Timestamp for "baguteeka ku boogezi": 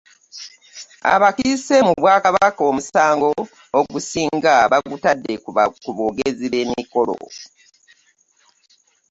4.71-6.45